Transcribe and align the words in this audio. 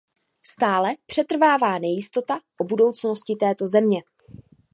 Stále 0.43 0.95
přetrvává 1.05 1.79
nejistota 1.79 2.39
o 2.57 2.63
budoucnosti 2.63 3.35
této 3.39 3.67
země. 3.67 4.01